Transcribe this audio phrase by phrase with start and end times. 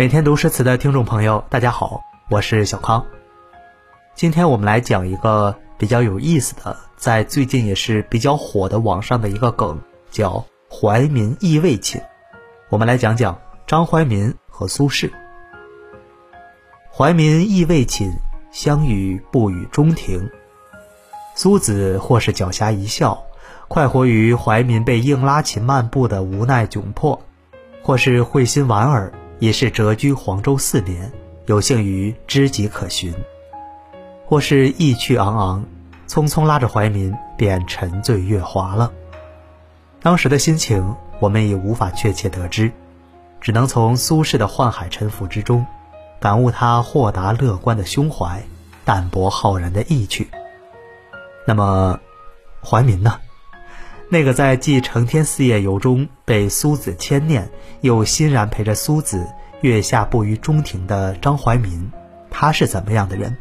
[0.00, 3.04] 每天读诗词的听众朋友，大家好，我是小康。
[4.14, 9.78] 今天我们来讲一个比较有意思的，在最近也是比较火的网上的一个梗，
[10.10, 10.42] 叫
[10.72, 12.00] “怀民亦未寝”。
[12.70, 15.10] 我们来讲讲张怀民和苏轼。
[16.90, 18.10] 怀民亦未寝，
[18.50, 20.30] 相与不语中庭。
[21.34, 23.22] 苏子或是狡黠一笑，
[23.68, 27.20] 快活于怀民被硬拉琴漫步的无奈窘迫；
[27.82, 31.10] 或是会心莞尔，也是谪居黄州四年，
[31.46, 33.12] 有幸于知己可寻；
[34.26, 35.64] 或是意趣昂昂，
[36.06, 38.92] 匆匆拉着怀民便沉醉月华了。
[40.02, 42.70] 当时的心情，我们已无法确切得知，
[43.40, 45.66] 只能从苏轼的宦海沉浮之中，
[46.20, 48.42] 感悟他豁达乐观的胸怀，
[48.84, 50.28] 淡泊浩然的意趣。
[51.46, 51.98] 那么，
[52.62, 53.18] 怀民呢？
[54.12, 57.48] 那个在《继承天寺夜游》中被苏子牵念，
[57.80, 59.24] 又欣然陪着苏子
[59.60, 61.88] 月下步于中庭的张怀民，
[62.28, 63.36] 他是怎么样的人？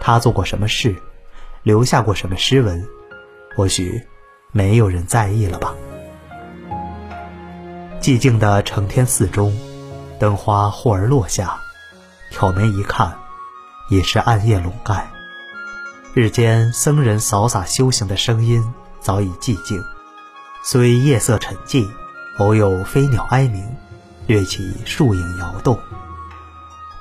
[0.00, 0.96] 他做过什么事？
[1.62, 2.82] 留下过什么诗文？
[3.54, 4.02] 或许
[4.50, 5.74] 没有人在意了吧。
[8.00, 9.54] 寂静的承天寺中，
[10.18, 11.60] 灯花忽而落下，
[12.30, 13.14] 挑眉一看，
[13.90, 15.06] 已是暗夜笼盖。
[16.14, 18.64] 日间僧人扫洒修行的声音
[19.00, 19.84] 早已寂静，
[20.62, 21.88] 虽夜色沉寂，
[22.38, 23.64] 偶有飞鸟哀鸣，
[24.26, 25.78] 掠起树影摇动。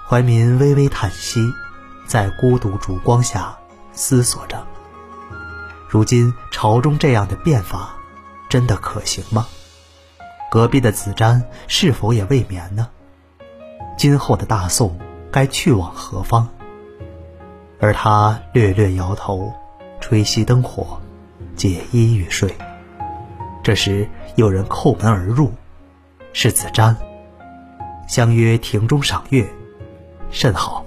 [0.07, 1.51] 怀民微微叹息，
[2.05, 3.57] 在孤独烛光下
[3.91, 4.65] 思索着：
[5.89, 7.95] 如今朝中这样的变法，
[8.47, 9.47] 真的可行吗？
[10.49, 12.87] 隔壁的子瞻是否也未眠呢？
[13.97, 14.97] 今后的大宋
[15.29, 16.47] 该去往何方？
[17.81, 19.51] 而他略略摇头，
[19.99, 21.01] 吹熄灯火，
[21.57, 22.55] 解衣欲睡。
[23.67, 25.51] 这时有人叩门而入，
[26.31, 26.95] 是子瞻。
[28.07, 29.45] 相约庭中赏月，
[30.31, 30.85] 甚好。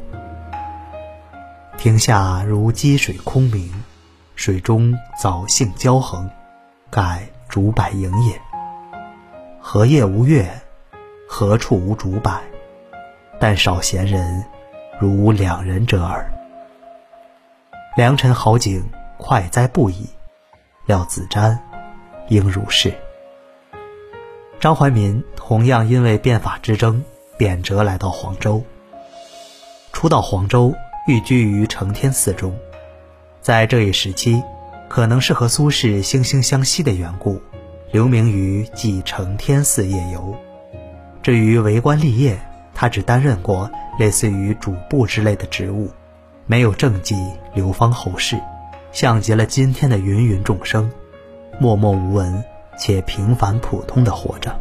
[1.77, 3.71] 庭下如积水空明，
[4.35, 6.31] 水中藻荇交横，
[6.89, 8.41] 盖竹柏影也。
[9.61, 10.51] 何夜无月？
[11.29, 12.41] 何处无竹柏？
[13.39, 14.43] 但少闲人，
[14.99, 16.33] 如两人者耳。
[17.95, 18.83] 良辰好景，
[19.19, 20.09] 快哉不已。
[20.87, 21.59] 料子瞻
[22.31, 22.95] 应如是。
[24.59, 27.05] 张怀民同样因为变法之争，
[27.37, 28.63] 贬谪来到黄州。
[29.93, 30.75] 初到黄州，
[31.07, 32.57] 寓居于承天寺中。
[33.43, 34.43] 在这一时期，
[34.89, 37.41] 可能是和苏轼惺惺相惜的缘故，
[37.91, 40.21] 留名于《记承天寺夜游》。
[41.23, 42.39] 至于为官立业，
[42.75, 45.91] 他只担任过类似于主簿之类的职务。
[46.47, 47.17] 没有政绩
[47.55, 48.39] 流芳后世，
[48.93, 50.91] 像极了今天的芸芸众生，
[51.61, 52.43] 默默无闻
[52.79, 54.59] 且平凡普通的活着。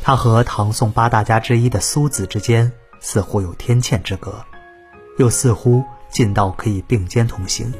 [0.00, 4.42] 他和唐宋八大家之一的苏子之间似乎有天堑之隔，
[5.18, 7.70] 又似乎近到可以并肩同行。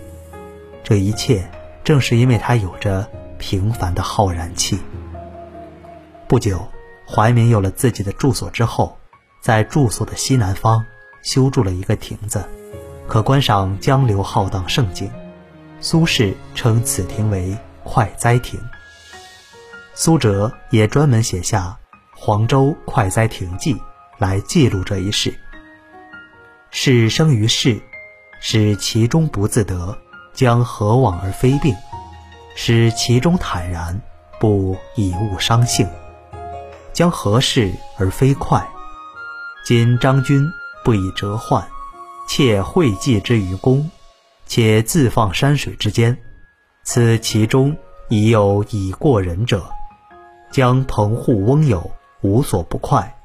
[0.85, 1.51] 这一切
[1.83, 3.09] 正是因为他有着
[3.39, 4.79] 平凡的浩然气。
[6.29, 6.69] 不久，
[7.09, 8.95] 怀民有了自己的住所之后，
[9.41, 10.85] 在住所的西南方
[11.23, 12.45] 修筑了一个亭子。
[13.09, 15.11] 可观赏江流浩荡胜景，
[15.81, 18.61] 苏轼称此亭为“快哉亭”。
[19.95, 21.79] 苏辙也专门写下
[22.15, 23.75] 《黄州快哉亭记》
[24.19, 25.39] 来记录这一事。
[26.71, 27.81] 事生于世，
[28.41, 29.97] 使其中不自得，
[30.33, 31.75] 将何往而非病？
[32.55, 34.01] 使其中坦然，
[34.39, 35.89] 不以物伤性，
[36.93, 38.67] 将何事而非快？
[39.65, 40.47] 今张君
[40.85, 41.67] 不以折患。
[42.29, 43.91] 且会济之于公，
[44.47, 46.17] 且自放山水之间，
[46.93, 47.77] 此其中
[48.09, 49.65] 已有已过人者，
[50.51, 51.89] 将棚户翁友
[52.21, 53.17] 无所不快，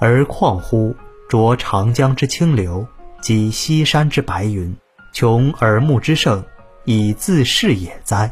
[0.00, 0.96] 而况乎
[1.28, 2.84] 着长江之清流，
[3.20, 4.76] 及西山之白云，
[5.12, 6.44] 穷耳目之胜，
[6.86, 8.28] 以自是也哉？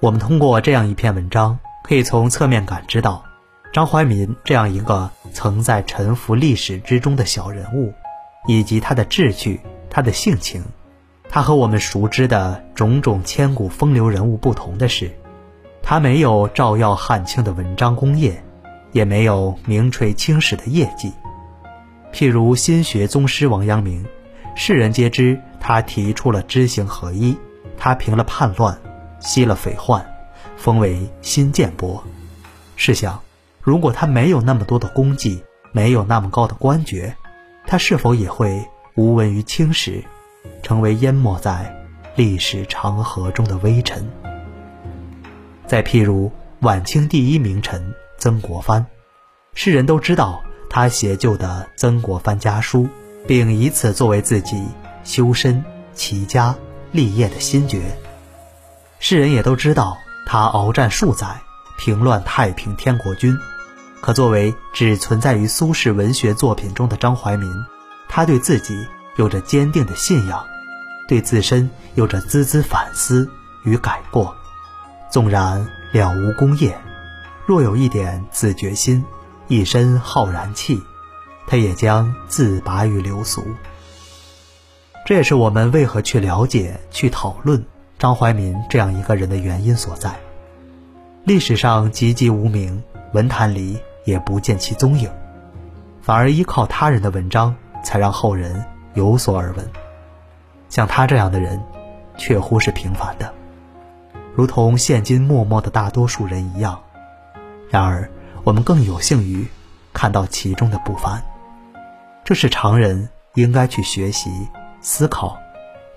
[0.00, 3.24] 我们通过这样一篇文章，可以从侧面感知到，
[3.72, 7.94] 张怀民这样一个曾在沉浮历史之中的小人物。
[8.46, 9.58] 以及他的志趣，
[9.88, 10.62] 他的性情，
[11.34, 15.10] 他和我们熟知的种种千古风流人物不同的是，
[15.82, 18.40] 他没有照耀汉清的文章功业，
[18.92, 21.12] 也没有名垂青史的业绩。
[22.12, 24.06] 譬如心学宗师王阳明，
[24.54, 27.36] 世人皆知他提出了知行合一，
[27.76, 28.78] 他平了叛乱，
[29.18, 30.06] 息了匪患，
[30.56, 32.00] 封为新建伯。
[32.76, 33.20] 试想，
[33.60, 35.42] 如果他没有那么多的功绩，
[35.72, 37.16] 没有那么高的官爵，
[37.66, 38.64] 他是否也会
[38.94, 40.04] 无闻于青史，
[40.62, 41.74] 成为淹没在
[42.16, 44.08] 历史长河中的微尘？
[45.66, 46.30] 再譬如
[46.60, 48.86] 晚清第一名臣曾国藩，
[49.54, 52.84] 世人都知道他写就的《曾国藩家书》，
[53.26, 54.64] 并以此作为自己
[55.04, 55.64] 修身、
[55.94, 56.54] 齐家、
[56.92, 57.80] 立业的心诀。
[58.98, 61.40] 世人也都知道，他鏖战数载，
[61.78, 63.36] 平乱太平天国军。
[64.00, 67.50] 可作为只存在于苏轼文学作品中的张怀民，
[68.08, 70.44] 他对自己有着坚定的信仰，
[71.08, 73.28] 对自身有着孜孜反思
[73.64, 74.34] 与改过。
[75.10, 76.76] 纵然了无功业，
[77.46, 79.04] 若有一点自觉心，
[79.48, 80.80] 一身浩然气，
[81.46, 83.44] 他也将自拔于流俗。
[85.06, 87.64] 这也是我们为何去了解、去讨论
[87.98, 90.14] 张怀民这样一个人的原因所在。
[91.24, 92.82] 历史上籍籍无名，
[93.12, 93.78] 文坛里。
[94.06, 95.10] 也不见其踪影，
[96.02, 98.62] 反而依靠他人的文章，才让后人
[98.94, 99.70] 有所耳闻。
[100.68, 101.62] 像他这样的人，
[102.16, 103.32] 确乎是平凡的，
[104.34, 106.80] 如同现今默默的大多数人一样。
[107.70, 108.10] 然而，
[108.42, 109.46] 我们更有幸于
[109.92, 111.22] 看到其中的不凡，
[112.24, 114.30] 这是常人应该去学习、
[114.80, 115.36] 思考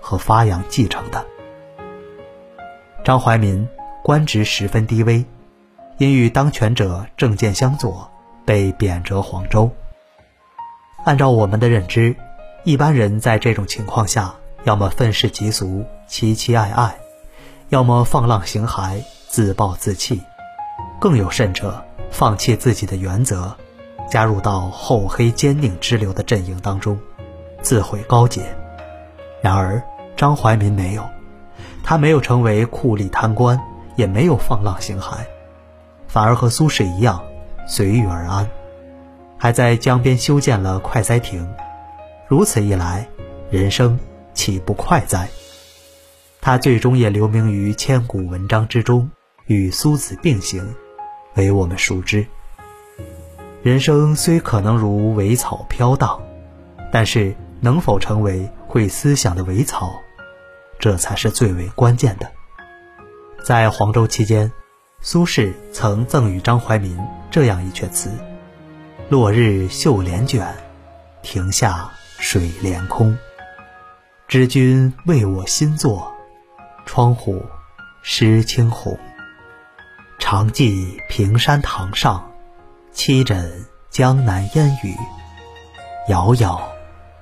[0.00, 1.24] 和发扬继承的。
[3.02, 3.66] 张怀民
[4.02, 5.24] 官职十分低微。
[6.00, 8.08] 因与当权者政见相左，
[8.44, 9.68] 被贬谪黄州。
[11.04, 12.14] 按照我们的认知，
[12.68, 14.34] 一般人在这种情况下，
[14.64, 16.98] 要么愤世嫉俗、凄凄爱爱，
[17.70, 20.20] 要么放浪形骸、自暴自弃，
[21.00, 23.56] 更有甚者，放弃自己的原则，
[24.10, 26.98] 加入到厚黑奸佞之流的阵营当中，
[27.62, 28.42] 自毁高洁。
[29.40, 29.82] 然而
[30.14, 31.08] 张怀民没有，
[31.82, 33.58] 他没有成为酷吏贪官，
[33.96, 35.14] 也没有放浪形骸。
[36.06, 37.24] 反而和苏轼一样，
[37.66, 38.46] 随遇而安，
[39.38, 41.48] 还在江边修建了快哉亭。
[42.28, 43.08] 如此一来，
[43.50, 43.98] 人生
[44.34, 45.28] 岂不快哉？
[46.40, 49.10] 他最终也留名于千古文章之中，
[49.46, 50.74] 与苏子并行，
[51.36, 52.26] 为我们熟知。
[53.62, 56.20] 人生虽可能如苇草飘荡，
[56.92, 59.94] 但是能否成为会思想的苇草，
[60.78, 62.30] 这才是最为关键的。
[63.42, 64.52] 在黄州期间。
[65.00, 66.98] 苏轼曾赠予张怀民
[67.30, 68.10] 这样一阙词
[69.08, 70.52] ：“落日绣帘卷，
[71.22, 73.16] 庭下水帘空。
[74.26, 76.12] 知君为我新作，
[76.84, 77.42] 窗户
[78.02, 78.98] 湿青红。
[80.18, 82.30] 常记平山堂上，
[82.92, 84.94] 七枕江南烟雨。
[86.08, 86.60] 杳杳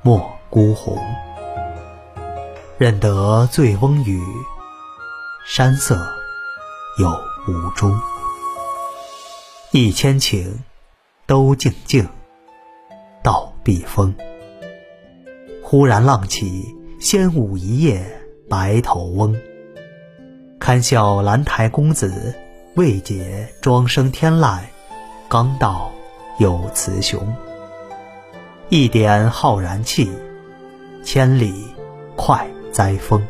[0.02, 0.99] 莫孤鸿。
[2.78, 4.20] 认得醉翁语，
[5.46, 5.96] 山色
[6.99, 7.10] 有。”
[7.49, 7.96] 无中，
[9.70, 10.52] 一千顷，
[11.26, 12.08] 都静静，
[13.22, 14.12] 到避风。
[15.68, 18.00] 忽然浪起，仙舞一夜
[18.48, 19.34] 白头翁。
[20.60, 22.32] 堪笑兰台公子，
[22.76, 24.60] 未解庄生天籁。
[25.28, 25.90] 刚到
[26.38, 27.34] 有雌雄，
[28.68, 30.08] 一点浩然气，
[31.02, 31.52] 千里
[32.14, 33.20] 快哉风。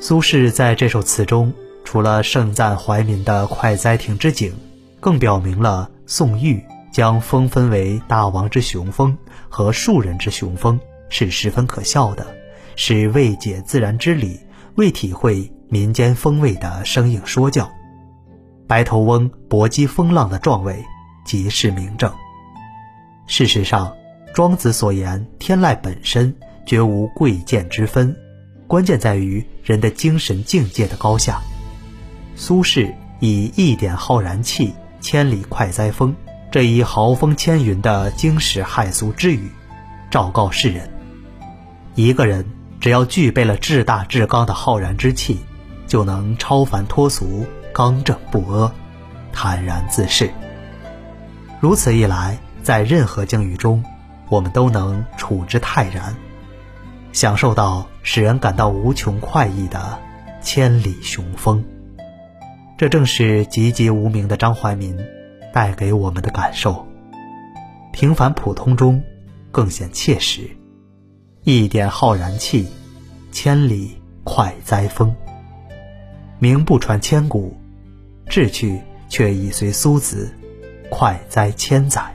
[0.00, 1.52] 苏轼在这首词中。
[1.84, 4.52] 除了盛赞怀民的快哉亭之景，
[4.98, 6.64] 更表明了宋玉
[6.94, 9.18] 将风分为大王之雄风
[9.48, 12.24] 和庶人之雄风是十分可笑的，
[12.76, 14.38] 是未解自然之理、
[14.76, 17.68] 未体会民间风味的生硬说教。
[18.68, 20.84] 白头翁搏击风浪的壮伟，
[21.26, 22.12] 即是明证。
[23.26, 23.92] 事实上，
[24.32, 26.32] 庄子所言天籁本身
[26.64, 28.16] 绝无贵贱之分，
[28.68, 31.40] 关键在于人的精神境界的高下。
[32.36, 36.14] 苏轼以“一点浩然气，千里快哉风”
[36.54, 39.50] 这一豪风千云的惊世骇俗之语，
[40.08, 40.88] 昭告世人：
[41.96, 42.46] 一个人
[42.78, 45.40] 只要具备了至大至刚的浩然之气，
[45.88, 48.72] 就能超凡脱俗、刚正不阿、
[49.32, 50.30] 坦然自适。
[51.58, 53.84] 如此一来，在任何境遇中，
[54.28, 56.14] 我们都能处之泰然，
[57.12, 59.98] 享受到使人感到无穷快意的
[60.40, 61.64] 千里雄风。
[62.78, 64.96] 这正是籍籍无名的张怀民
[65.54, 66.84] 带给我们的感受。
[67.92, 69.00] 平凡普通中，
[69.52, 70.50] 更显切实。
[71.44, 72.66] 一点浩然气，
[73.30, 75.14] 千里快哉风。
[76.40, 77.56] 名不传千古，
[78.28, 80.34] 志趣却已随苏子
[80.90, 82.12] 快哉千载。